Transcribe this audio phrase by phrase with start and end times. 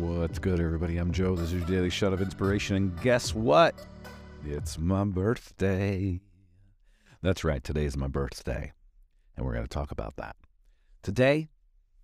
[0.00, 0.98] What's good, everybody?
[0.98, 1.34] I'm Joe.
[1.34, 2.76] This is your daily shot of inspiration.
[2.76, 3.74] And guess what?
[4.44, 6.20] It's my birthday.
[7.22, 7.64] That's right.
[7.64, 8.72] Today is my birthday.
[9.36, 10.36] And we're going to talk about that.
[11.02, 11.48] Today,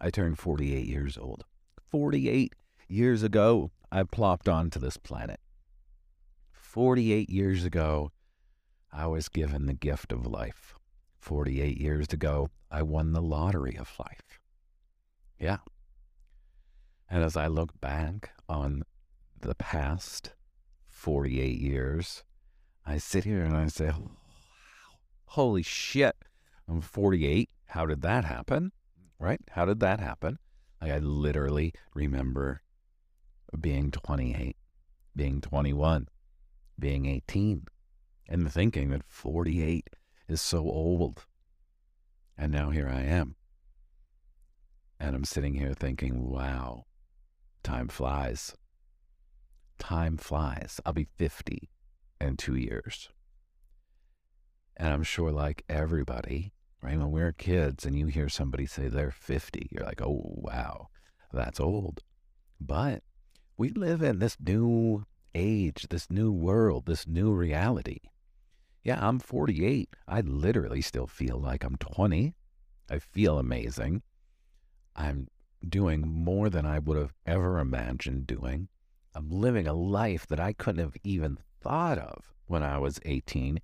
[0.00, 1.44] I turned 48 years old.
[1.90, 2.54] 48
[2.88, 5.40] years ago, I plopped onto this planet.
[6.52, 8.12] 48 years ago,
[8.90, 10.74] I was given the gift of life.
[11.18, 14.40] 48 years ago, I won the lottery of life.
[15.38, 15.58] Yeah.
[17.10, 18.82] And as I look back on
[19.40, 20.32] the past
[20.88, 22.24] 48 years,
[22.86, 24.12] I sit here and I say, oh,
[25.26, 26.16] holy shit,
[26.68, 27.50] I'm 48.
[27.66, 28.72] How did that happen?
[29.18, 29.40] Right?
[29.50, 30.38] How did that happen?
[30.80, 32.62] Like, I literally remember
[33.60, 34.56] being 28,
[35.14, 36.08] being 21,
[36.78, 37.66] being 18,
[38.28, 39.88] and thinking that 48
[40.28, 41.24] is so old.
[42.36, 43.36] And now here I am.
[44.98, 46.84] And I'm sitting here thinking, wow,
[47.64, 48.54] time flies.
[49.78, 50.80] Time flies.
[50.86, 51.68] I'll be 50
[52.20, 53.08] in two years.
[54.76, 59.10] And I'm sure, like everybody, right, when we're kids and you hear somebody say they're
[59.10, 60.88] 50, you're like, oh, wow,
[61.32, 62.02] that's old.
[62.60, 63.02] But
[63.56, 65.04] we live in this new
[65.34, 67.98] age, this new world, this new reality.
[68.82, 69.88] Yeah, I'm 48.
[70.06, 72.34] I literally still feel like I'm 20.
[72.90, 74.02] I feel amazing.
[74.94, 75.28] I'm
[75.64, 78.68] doing more than I would have ever imagined doing.
[79.14, 83.60] I'm living a life that I couldn't have even thought of when I was 18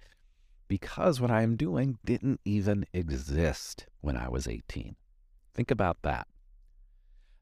[0.68, 4.94] because what I'm doing didn't even exist when I was 18.
[5.52, 6.28] Think about that.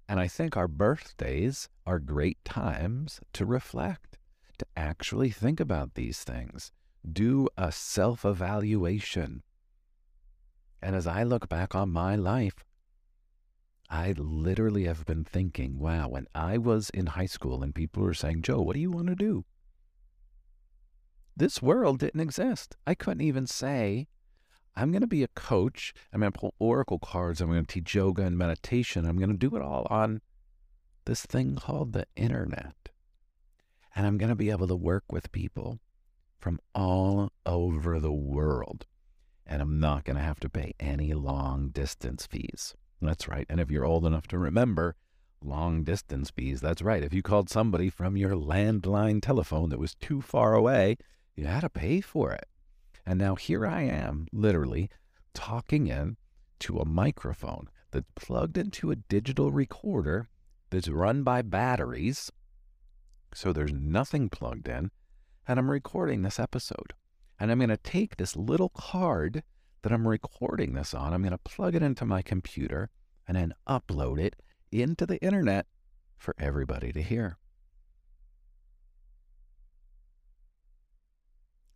[0.08, 4.16] And I think our birthdays are great times to reflect,
[4.56, 6.72] to actually think about these things,
[7.10, 9.42] do a self evaluation.
[10.80, 12.64] And as I look back on my life,
[13.90, 18.14] I literally have been thinking, wow, when I was in high school and people were
[18.14, 19.44] saying, Joe, what do you want to do?
[21.36, 22.76] This world didn't exist.
[22.86, 24.08] I couldn't even say,
[24.76, 25.94] I'm going to be a coach.
[26.12, 27.40] I'm going to pull oracle cards.
[27.40, 29.06] I'm going to teach yoga and meditation.
[29.06, 30.20] I'm going to do it all on
[31.04, 32.90] this thing called the internet.
[33.96, 35.80] And I'm going to be able to work with people
[36.38, 38.86] from all over the world.
[39.46, 42.74] And I'm not going to have to pay any long distance fees.
[43.00, 43.46] That's right.
[43.48, 44.96] And if you're old enough to remember
[45.42, 47.02] long distance fees, that's right.
[47.02, 50.96] If you called somebody from your landline telephone that was too far away,
[51.36, 52.46] you had to pay for it.
[53.06, 54.90] And now here I am, literally
[55.32, 56.16] talking in
[56.60, 60.28] to a microphone that's plugged into a digital recorder
[60.70, 62.30] that's run by batteries.
[63.32, 64.90] So there's nothing plugged in.
[65.46, 66.92] And I'm recording this episode.
[67.38, 69.42] And I'm going to take this little card
[69.82, 71.12] that I'm recording this on.
[71.12, 72.90] I'm going to plug it into my computer
[73.26, 74.36] and then upload it
[74.72, 75.66] into the internet
[76.16, 77.38] for everybody to hear.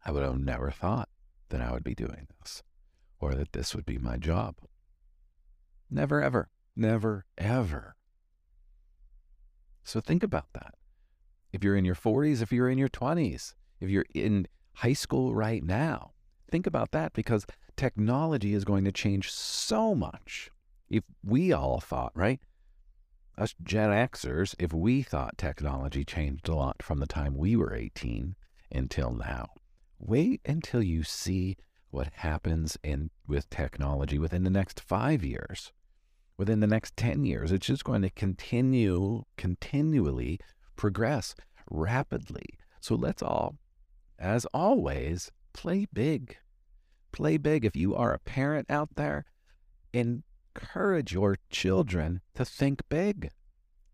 [0.05, 1.09] I would have never thought
[1.51, 2.63] that I would be doing this
[3.21, 4.57] or that this would be my job.
[5.89, 7.95] Never, ever, never, ever.
[9.85, 10.75] So think about that.
[11.53, 15.35] If you're in your 40s, if you're in your 20s, if you're in high school
[15.35, 16.13] right now,
[16.51, 17.47] think about that because
[17.77, 20.51] technology is going to change so much.
[20.89, 22.41] If we all thought, right?
[23.39, 27.75] Us Gen Xers, if we thought technology changed a lot from the time we were
[27.75, 28.37] 18
[28.71, 29.49] until now,
[29.99, 31.57] wait until you see
[31.91, 35.73] what happens in with technology within the next five years,
[36.37, 37.53] within the next 10 years.
[37.53, 40.39] It's just going to continue, continually
[40.77, 41.35] progress
[41.71, 42.59] rapidly.
[42.81, 43.57] So let's all,
[44.19, 46.37] as always, play big
[47.13, 47.65] play big.
[47.65, 49.25] If you are a parent out there,
[49.93, 53.31] encourage your children to think big,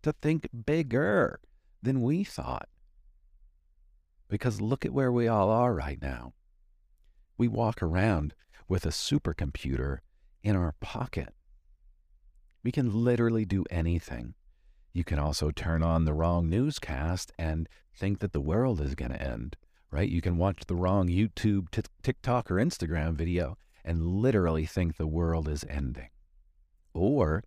[0.03, 1.39] to think bigger
[1.81, 2.69] than we thought.
[4.27, 6.33] Because look at where we all are right now.
[7.37, 8.33] We walk around
[8.67, 9.99] with a supercomputer
[10.43, 11.33] in our pocket.
[12.63, 14.35] We can literally do anything.
[14.93, 19.11] You can also turn on the wrong newscast and think that the world is going
[19.11, 19.55] to end
[19.91, 20.09] right?
[20.09, 25.07] You can watch the wrong YouTube, t- TikTok, or Instagram video and literally think the
[25.07, 26.09] world is ending.
[26.93, 27.43] Or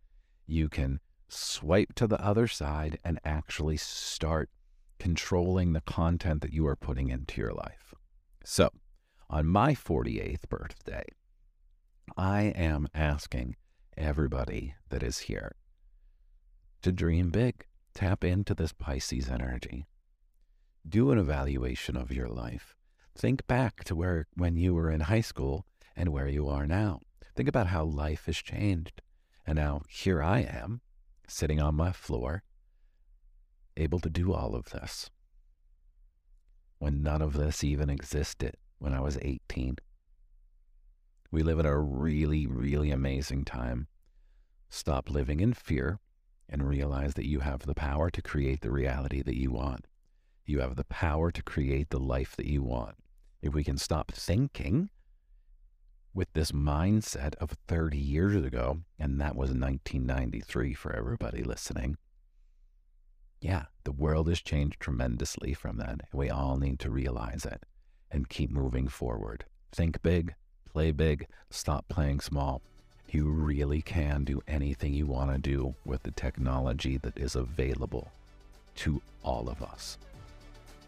[0.46, 4.50] you can swipe to the other side and actually start
[4.98, 7.94] controlling the content that you are putting into your life.
[8.44, 8.70] So,
[9.28, 11.04] on my 48th birthday,
[12.16, 13.56] I am asking
[13.96, 15.56] everybody that is here
[16.82, 19.86] to dream big, tap into this Pisces energy,
[20.88, 22.74] do an evaluation of your life.
[23.16, 27.00] Think back to where when you were in high school and where you are now.
[27.34, 29.00] Think about how life has changed.
[29.46, 30.80] And now here I am,
[31.26, 32.42] sitting on my floor,
[33.76, 35.10] able to do all of this
[36.78, 39.76] when none of this even existed when I was 18.
[41.30, 43.86] We live in a really, really amazing time.
[44.68, 46.00] Stop living in fear
[46.48, 49.86] and realize that you have the power to create the reality that you want.
[50.44, 52.96] You have the power to create the life that you want.
[53.40, 54.90] If we can stop thinking
[56.14, 61.96] with this mindset of 30 years ago, and that was 1993 for everybody listening,
[63.40, 66.00] yeah, the world has changed tremendously from then.
[66.00, 67.64] And we all need to realize it
[68.10, 69.44] and keep moving forward.
[69.72, 70.34] Think big,
[70.70, 72.62] play big, stop playing small.
[73.10, 78.10] You really can do anything you want to do with the technology that is available
[78.76, 79.98] to all of us.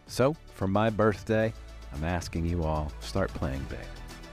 [0.07, 1.53] So, for my birthday,
[1.93, 3.79] I'm asking you all start playing big.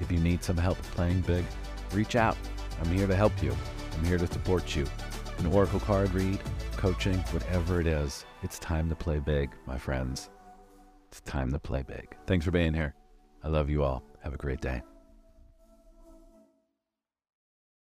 [0.00, 1.44] If you need some help playing big,
[1.92, 2.36] reach out.
[2.80, 3.54] I'm here to help you.
[3.96, 4.86] I'm here to support you.
[5.38, 6.40] An oracle card read,
[6.76, 10.30] coaching, whatever it is, it's time to play big, my friends.
[11.10, 12.16] It's time to play big.
[12.26, 12.94] Thanks for being here.
[13.42, 14.02] I love you all.
[14.22, 14.82] Have a great day.